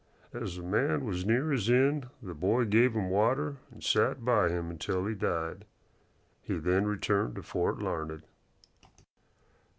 [0.33, 4.49] As the man was near his end, the boy gave him water and sat by
[4.49, 5.63] him until he died.
[6.41, 8.23] He then returned to Fort Larned.